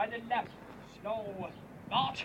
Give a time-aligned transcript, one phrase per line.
[0.00, 0.48] I didn't have
[1.04, 1.50] no
[1.90, 2.24] not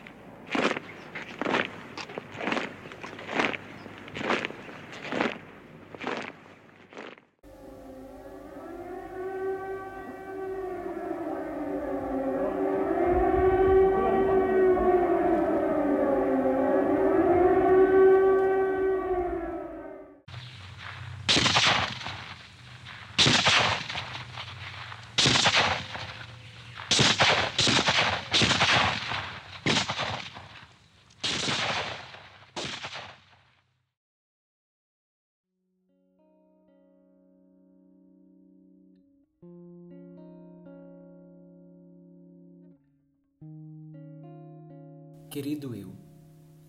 [45.35, 45.94] Querido eu,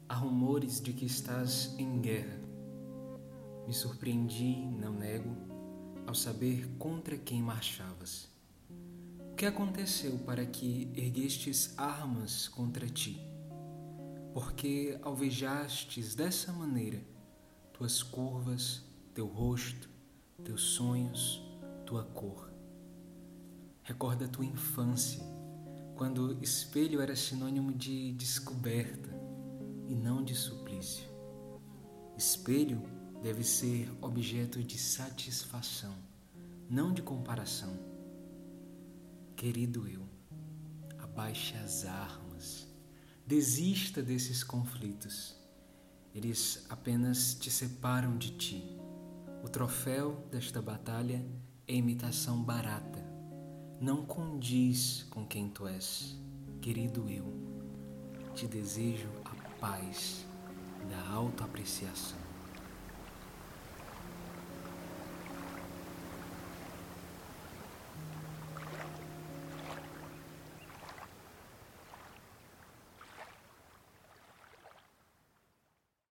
[0.09, 2.41] há rumores de que estás em guerra.
[3.65, 5.37] Me surpreendi, não nego,
[6.05, 8.29] ao saber contra quem marchavas.
[9.31, 13.21] O que aconteceu para que erguestes armas contra ti?
[14.35, 17.01] Porque alvejastes dessa maneira
[17.73, 18.83] tuas curvas,
[19.15, 19.89] teu rosto,
[20.43, 21.41] teus sonhos,
[21.87, 22.53] tua cor.
[23.85, 25.36] Recorda tua infância
[25.97, 29.09] quando espelho era sinônimo de descoberta
[29.89, 31.09] e não de suplício.
[32.17, 32.83] Espelho
[33.23, 35.95] deve ser objeto de satisfação,
[36.69, 37.79] não de comparação.
[39.35, 40.07] Querido eu,
[40.99, 42.67] abaixe as armas,
[43.27, 45.35] desista desses conflitos.
[46.15, 48.79] Eles apenas te separam de ti.
[49.43, 51.25] O troféu desta batalha
[51.67, 53.06] é imitação barata
[53.81, 56.17] não condiz com quem tu és,
[56.61, 57.27] querido eu.
[58.35, 60.27] Te desejo a paz
[60.91, 62.26] da autoapreciação.